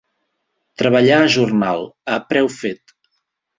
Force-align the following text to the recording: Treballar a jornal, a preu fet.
Treballar 0.83 1.19
a 1.19 1.27
jornal, 1.35 1.87
a 2.17 2.19
preu 2.33 2.53
fet. 2.57 2.99